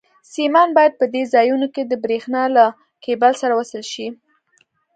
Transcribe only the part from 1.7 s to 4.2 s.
کې د برېښنا له کېبل سره وصل شي.